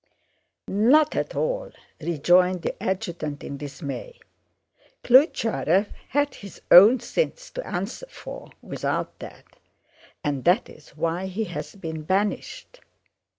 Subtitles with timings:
[0.67, 4.19] "Not at all," rejoined the adjutant in dismay.
[5.03, 9.45] "Klyucharëv had his own sins to answer for without that
[10.23, 12.79] and that is why he has been banished.